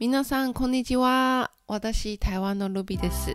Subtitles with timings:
[0.00, 1.50] 皆さん、こんにちは。
[1.66, 3.34] 私、台湾のルビです。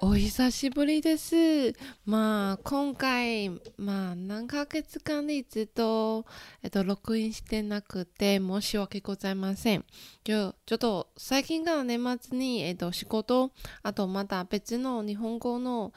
[0.00, 1.72] お久しぶりです。
[2.04, 6.24] まあ、今回、まあ、何ヶ月間でずっと、
[6.62, 9.84] えっと、録音してなくて、申し訳ございません。
[10.22, 13.50] ちょちょっと、最近が年末に、えっと、仕事、
[13.82, 15.92] あと、また別の日本語の、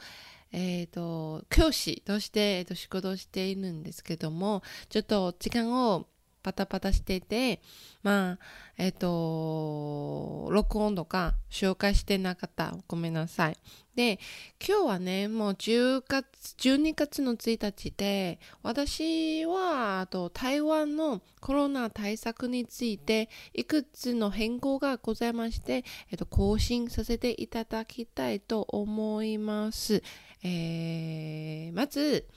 [0.52, 6.06] えっ、と、教師として、えっ、と、仕事をしているんですけども、ちょっと時間を
[6.46, 7.60] パタパタしてて、
[8.04, 8.38] まあ、
[8.78, 12.76] えっ、ー、と、録音とか紹介してなかった。
[12.86, 13.56] ごめんなさい。
[13.96, 14.20] で、
[14.64, 30.00] 今日はね、もう10月、12月の1日で、私は、あと、台湾のコロナ対策について、いくつの変更がございまして、えっ、と、更新させていただきたいと思います。
[30.46, 32.28] えー、まず、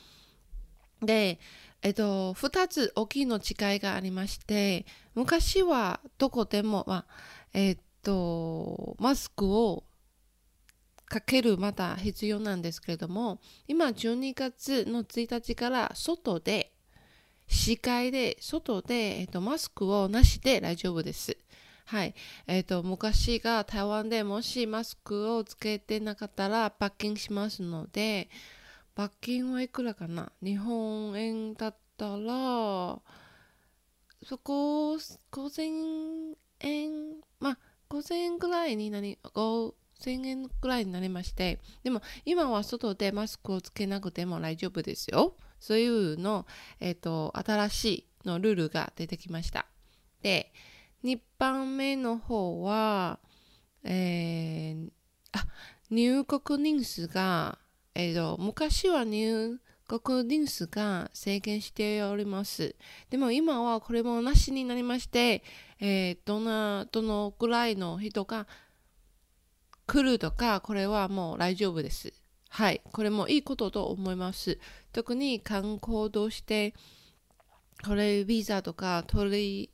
[1.01, 1.39] で、
[1.81, 7.05] えっと、二つ大きいの違いがありまして、昔はどこでも、まあ、
[7.53, 9.83] えっと、マスクを
[11.05, 16.73] かけるまだ必要なんですけれども、今12月の1日から外で、
[17.47, 21.37] 視界で、外で、えっと、マスクをなしで大丈夫です。
[21.89, 22.13] はい。
[22.45, 28.29] えっ、と、昔が台湾でもしマスクをつけてなかったら罰金しますので、
[28.93, 30.31] 罰金はいくらかな？
[30.39, 32.99] 日本円だったら、
[34.23, 34.97] そこ、
[35.31, 36.91] 5000円、
[37.39, 37.57] まあ、
[37.89, 39.73] 5000円ぐらいになり、5000
[40.27, 45.35] 円ぐらいになりまして、でも今は外でマスクをつけなくても大丈夫ですよ。
[45.59, 46.45] そういうの、
[46.79, 49.65] え、ー、と、新しいのルールが出てきました。
[50.21, 50.53] で、
[51.03, 53.19] 2番目の方は、
[53.83, 54.89] えー、
[55.31, 55.45] あ、
[55.89, 57.57] 入国人数が
[58.01, 62.75] えーと、昔は入国人数が制限しております。
[63.09, 65.43] でも今はこれもなしになりまして、
[65.81, 68.47] えー、どな、どのぐらいの人が
[69.85, 72.13] 来るとか、これはもう大丈夫です。
[72.47, 72.81] はい。
[72.93, 74.59] これもいいことと思います。
[74.93, 76.73] 特に観光として、
[77.83, 79.69] これビザとか取り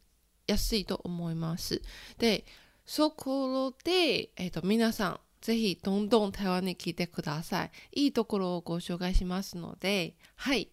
[0.47, 1.81] やすいと思います。
[2.17, 2.45] で、
[2.85, 7.71] そこで、えっ、ー、と、皆さん、ぜひどんどん台湾に来てください。
[7.93, 10.69] いいところをご紹介しますので、はい。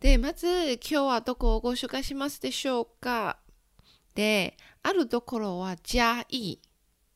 [0.00, 3.38] で、まず今日はどこをご紹介しますでしょうか？
[4.14, 6.60] で、あるところは嘉義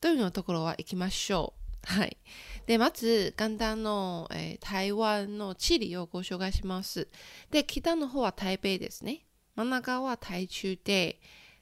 [0.01, 1.53] というのところは行きましょ
[1.85, 1.93] う。
[1.99, 2.17] はい。
[2.65, 7.07] で、まず、簡単の、えー、台湾の地理をご紹介します。
[7.51, 9.25] で、北の方は台北ですね。
[9.55, 11.19] 真ん中は台中で、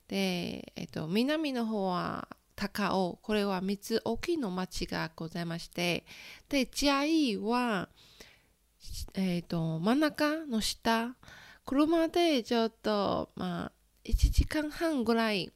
[0.07, 6.05] で、えっ、と、南の方は高尾、これは三つ大きいの町がございまして、
[6.49, 7.89] で、ジャイは、
[9.15, 11.15] えっ、と、真ん中の下、
[11.65, 13.71] 車でちょっと、まあ、
[14.05, 15.51] 1時間半ぐらい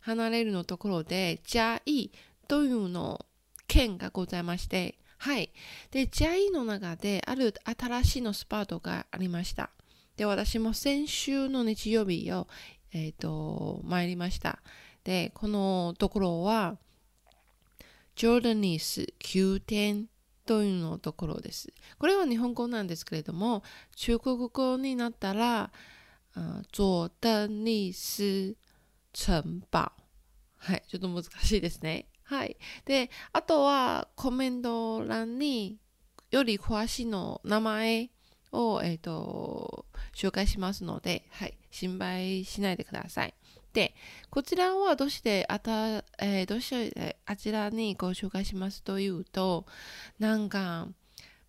[0.00, 2.12] 離れるのところで、ジャイ
[2.46, 3.26] というの
[3.66, 5.52] 県がございまして、はい。
[5.90, 9.70] で、ジャイの中である新しいのスパートがありました。
[10.16, 12.46] で、私も先週の日曜日を、
[12.92, 14.60] えっ、ー、と、参りました。
[15.04, 16.78] で、このところは、
[18.16, 20.06] ジョーダニス宮殿
[20.44, 21.72] というのところです。
[21.98, 23.62] これは日本語なんですけれども、
[23.96, 25.70] 中国語になったら、
[26.34, 28.56] ジョーダニス
[29.12, 29.92] 城堡。
[30.56, 32.08] はい、ちょっと難しいですね。
[32.24, 32.56] はい。
[32.84, 35.78] で、あとはコメント欄に
[36.30, 38.10] より詳しいの名前
[38.52, 39.86] を、えっ、ー、と、
[40.18, 43.34] 紹介しますので、はい、心配しないでください。
[43.72, 43.94] で、
[44.30, 49.64] こちらはどうしてあた、えー、どうしてあちらにご紹介しますというと、
[50.18, 50.88] なんか、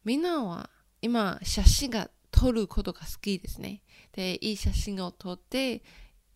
[0.06, 0.70] みんなは
[1.02, 3.82] 今写真が撮ることが好きですね。
[4.12, 5.82] で、いい写真を撮って、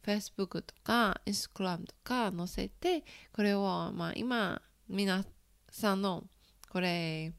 [0.04, 5.24] Facebook とか Instagram とか載せて、これを、まあ今、皆
[5.70, 6.24] さんの、
[6.72, 7.32] これ、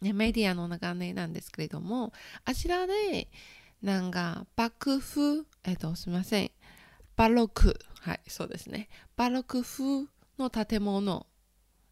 [0.00, 2.12] ね、メディアの流れなんですけれども、
[2.44, 3.28] あちらで、
[3.84, 6.50] なんか、幕府、えっ、と、すみません。
[7.16, 8.88] バロック、はい、そうですね。
[9.14, 10.06] バロック風
[10.38, 11.26] の建物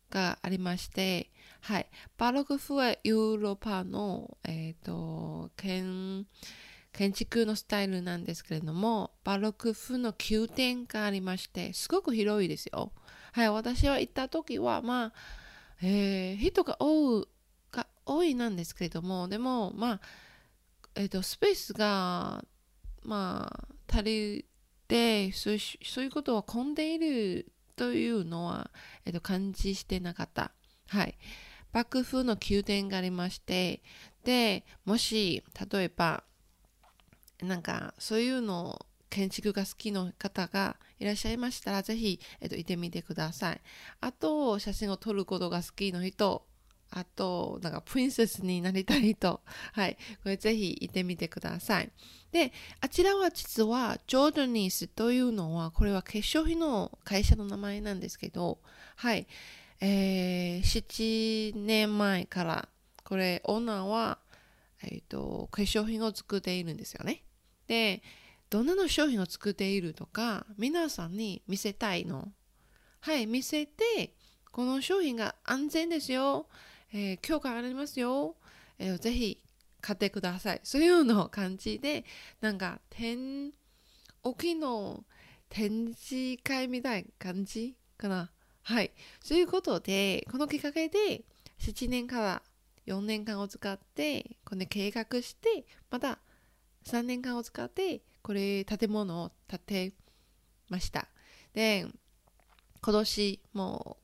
[0.09, 1.31] がありまして、
[1.61, 1.87] はい、
[2.17, 6.27] バロック風はヨーロッパの、えっ、ー、と、建、
[6.95, 12.93] 建築のスタイルなんですけれども、バロック風の宮殿がありまして、すごく広いですよ。
[13.33, 15.13] はい、私は行った時は、まあ、
[15.83, 17.29] えー、人が多い、
[17.71, 20.01] が多いなんですけれども、でも、まあ、
[20.95, 22.45] えっ、ー、と、スペースが、
[23.03, 24.45] まあ、足り
[24.89, 28.71] でそういうことは混んでいるというのは、
[29.05, 30.53] えっと、感じしてなかった。
[30.89, 31.17] はい。
[31.73, 33.83] 幕府の宮殿がありまして、
[34.25, 36.25] で、もし、例えば、
[37.41, 43.61] なんか、そういうの建築が好きな方がいらっしゃいましたら、ぜひ、えっと、行ってみてください。
[44.01, 46.47] あと、写真を撮ることが好きな人、
[46.95, 49.41] あと、なんか、プリンセスになりたい人、
[49.73, 51.91] はい、これぜひ行ってみてください。
[52.33, 58.61] で、あちらは実は、ジョーダニースというのは、これは化粧品の会社の名前なんですけど、
[58.97, 59.27] はい、
[59.81, 62.69] えー、7年前から、
[63.05, 64.19] これ、オーナーは、
[64.83, 67.25] えっ、ー、と、化粧品を作っているんですよね。
[67.69, 68.03] で、
[68.51, 72.33] どんなの商品を作っているとか、皆さんに見せたいの。
[73.01, 74.15] はい、見せて、
[74.51, 76.47] この商品が安全ですよ。
[76.93, 78.37] えー、許可ありますよ。
[78.79, 79.43] えー、ぜひ
[79.81, 80.61] 買ってください。
[80.63, 82.05] そういうの感じで、
[82.41, 83.53] なんか、展、
[84.23, 85.05] 大きの
[85.49, 88.31] 展示会みたいな感じかな。
[88.63, 88.93] はい。
[89.23, 91.25] そういうことで、このきっかけで、
[91.59, 92.43] 7年から
[92.87, 96.19] 4年間を使って、これ計画して、また
[96.85, 99.61] 3年間を使って、これ建物を建
[99.91, 99.93] て
[100.69, 101.09] ました。
[101.55, 101.87] で、
[102.81, 103.97] 今年も、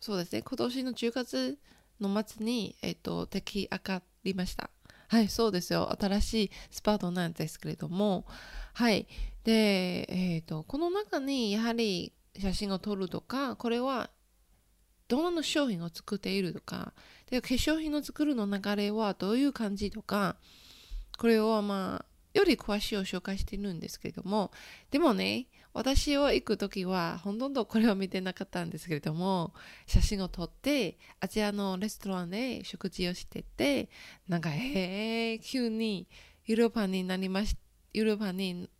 [0.00, 1.58] そうですね、今年の10月
[2.00, 4.70] の末に、えっ、と、出来上がりました。
[5.08, 5.94] はい、そうですよ。
[5.98, 8.26] 新しいスパートなんですけれども、
[8.74, 9.06] はい。
[9.44, 14.10] で、えっ、ー、と、この中にやはり写真を撮るとか、これは
[15.08, 16.92] どんな商品を作っているとか、
[17.30, 20.36] で、化粧品の作るの流れはどういう感じとか、
[21.18, 24.50] これをまあ、より詳しいを紹介しているんですけれども、
[24.90, 25.46] でもね、
[25.76, 29.52] 私は行く時はほとんどこれを見てなかったんですけれども、
[29.86, 33.90] 写真を撮って、あちらのレストランで食事をしてて、
[34.26, 36.08] なんか、へえ、急に
[36.46, 37.58] ヨーロッパになりまし、
[37.92, 38.70] ヨーロッパに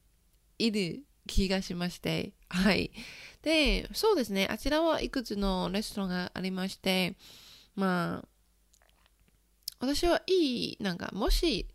[0.58, 2.90] いる気がしまして、はい。
[3.42, 7.14] で、そうですね、あちらはいくつのレストランがありまして、
[7.74, 8.28] まあ、
[9.80, 11.68] 私はいい、なんか、もし、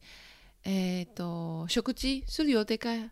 [0.64, 3.12] えっ、ー、と、食事する予定が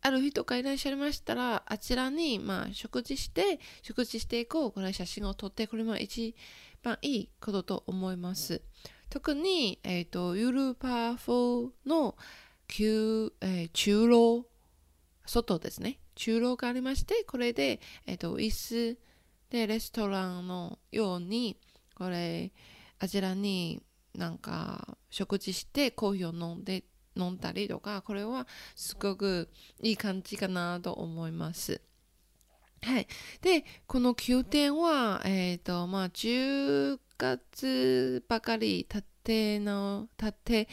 [0.00, 4.72] ある人がいらっしゃいましたら、あちらに、まあ、食事して、食事していこう。
[4.72, 6.36] これ写真を撮って、これも一
[6.82, 8.62] 番いいことと思います。
[9.10, 12.16] 特に、えっ、ー、と、ユーロパ風の
[12.68, 14.46] 旧、えー、中路、
[15.26, 15.98] 外ですね。
[16.14, 18.98] 中路がありまして、これで、えっ、ー、と、椅子
[19.50, 21.56] でレストランのように、
[21.94, 22.52] これ、
[23.00, 23.82] あちらに
[24.14, 26.84] なんか食事してコーヒーを飲んで
[27.18, 29.48] 飲んだりとかこれはすごく
[29.82, 31.80] いい感じかなと思います。
[32.82, 33.08] はい。
[33.42, 40.68] で、この宮殿は、えっ、ー、と、まあ、10月ばかり経っての、経って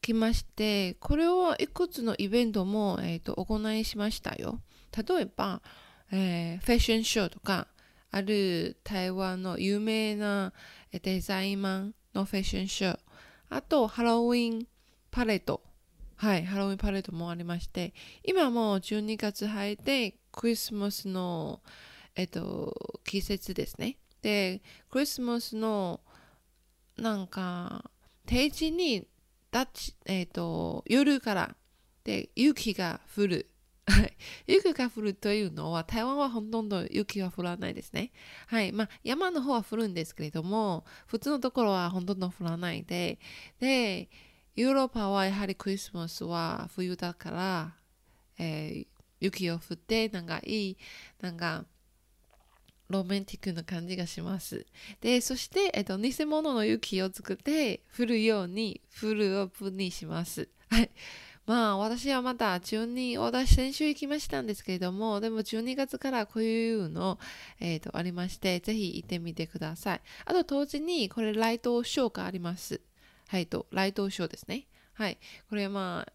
[0.00, 4.60] きまして、これはいくつのイベントも、えっ、ー、と、行いしましたよ。
[4.96, 5.62] 例えば、
[6.12, 7.66] えー、ファッションショーとか、
[8.10, 10.52] ある台湾の有名な
[10.92, 12.98] デザインマンのファッションショー、
[13.48, 14.66] あとハロウィン
[15.10, 15.62] パレード、
[16.22, 17.92] はい、ハロウィンパレードもありまして、
[18.22, 21.60] 今も12月入ってクリスマスの、
[22.14, 23.96] えっと、季節ですね。
[24.22, 25.98] で、クリスマスの
[26.96, 27.90] なんか
[28.24, 29.04] 定時に
[29.50, 31.56] ダッチ、えっと、夜から
[32.04, 33.48] で雪が降る。
[34.46, 38.12] 雪が降るというのは、台湾はほとんど雪は降らないですね。
[38.46, 38.70] はい。
[38.70, 43.18] まあ、山の方は降るんですけれども、普通のところはほとんど降らないで、
[43.58, 44.08] で、
[44.54, 47.72] ヨーロッパはやはりクリスマスは冬だから、
[48.38, 48.86] えー、
[49.20, 50.76] 雪を降って、なんかいい、
[51.20, 51.64] なんか、
[52.88, 54.66] ロマンティックな感じがします。
[55.00, 60.48] で、そして、えっと、偽物の雪を作って、降るように、フルオープンにします。
[61.44, 67.18] まあ私はまた12、私先週行きましたんですけれども、でも12月からこういうの、
[67.58, 70.00] え、ー、と、ありまして、ぜひ行ってみてください。
[70.24, 72.80] あと同時にこれライトショーがあります。
[73.32, 74.66] はい、と、ライトショーですね。
[74.92, 75.16] はい。
[75.48, 76.12] これまあ、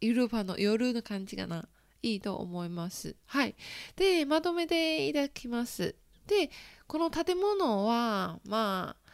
[0.00, 1.68] ヨーロッパの夜の感じかな。
[2.00, 3.16] いいと思います。
[3.26, 3.56] はい。
[3.96, 5.96] で、まとめていただきます。
[6.28, 6.48] で、
[6.86, 9.10] この建物は、まあ、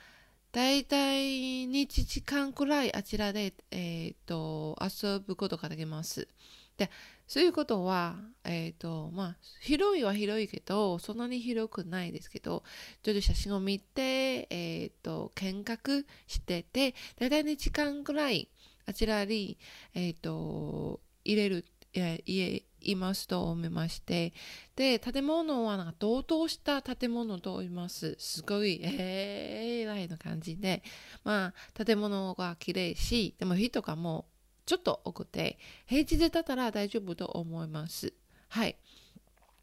[0.52, 6.28] 大体1時間くらいあちらで、えーと、遊ぶことができます。
[6.76, 6.90] で
[7.26, 12.62] そういうことは、えっ、ー、とまあ、広いは広いけどそんなに広くないですけど
[13.02, 18.48] ちょっと写真を見て、えっ、ー、と見学してて大体2時間くらい
[18.86, 19.58] あちらに、
[19.94, 24.32] えっ、ー、と入れる家いますと思いまして、
[24.76, 28.16] で、建物はなんか同等した建物と言います。
[28.18, 30.82] すごい、えー、らいな感じで、
[31.24, 34.35] まあ、建物が綺麗し、でも人がもう
[34.66, 38.12] ちょっと多くて、平日だったら大丈夫と思います。
[38.48, 38.76] はい。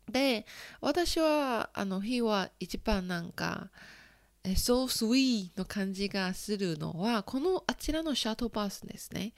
[0.10, 0.46] で、
[0.82, 3.70] 私は、あの日は一番なんか、
[4.44, 9.34] so sweet の感じがするのは、このあちらのシャトーバスですね。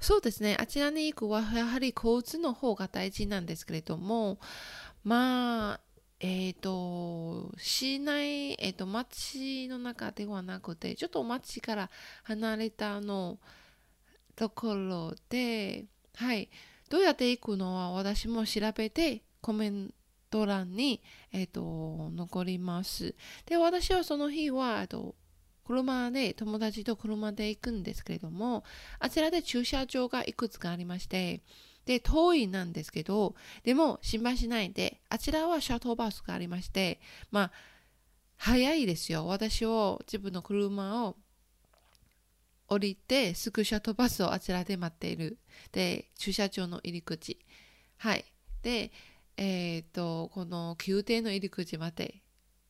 [0.00, 0.56] そうですね。
[0.58, 4.38] あちらに行くはやはり交通の方が大事なんですけれども、
[5.04, 5.80] まあ、
[6.20, 11.90] えっ、ー、と、市内、えっ、ー、と、町の中ではなくて、ちょっと町から
[12.24, 13.38] 離れたの
[14.36, 16.50] ところで、はい。
[16.88, 19.94] どうやって行くのは私も調べてコメン
[20.30, 23.14] ト欄に、えっ、ー、と、残ります。
[23.46, 25.14] で、私はその日は、えっと、
[25.64, 28.64] 車で、友達と車で行くんですけれども、
[28.98, 31.42] あちらで駐車場がいくつかありまして、
[31.84, 33.34] で、遠いなんですけど、
[33.64, 37.52] でも心配しないで、あちらはシャトーバスがありまして、まあ、
[38.36, 39.26] 早いですよ。
[39.26, 41.16] 私を、自分の車を
[42.72, 45.38] 降りて、スクシャトバスをあちらで待っている。
[45.72, 47.38] で、駐車場の入り口。
[47.98, 48.24] はい。
[48.62, 48.90] で、
[49.36, 52.22] えっ、ー、と、この宮廷の入り口まで、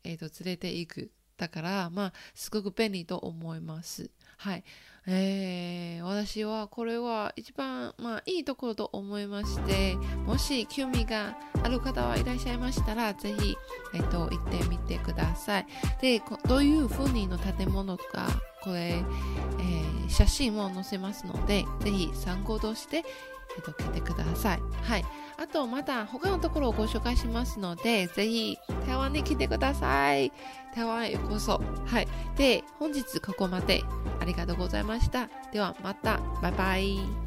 [0.05, 1.13] えっ、ー、と、連れて行く。
[1.37, 4.11] だから、まあ、すごく便利と思います。
[4.43, 4.65] はい。
[5.07, 9.95] えー、私はこれは一番、まあ、いいところと思いまして、
[10.27, 13.57] もし興味がある方はいらっしゃいましたら、ぜひ、
[13.95, 15.67] えっと、行ってみてください。
[16.01, 18.29] で、どういう風にの建物か、
[18.63, 23.03] これ、えー、写真を載せますので、ぜひ参考として、え
[23.61, 24.61] っと、来てください。
[24.83, 25.05] はい。
[25.39, 30.33] あと、また他のところをご紹介しますので、ぜひ台湾に来てください。
[30.75, 31.61] 台湾へようこそ。
[31.87, 32.09] はい。
[32.37, 33.83] で、本日ここまで
[34.21, 35.29] ありがとうございました。
[35.53, 36.21] ではまた。
[36.41, 37.22] バイバイ。